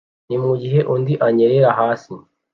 [0.45, 2.13] mugihe undi anyerera hasi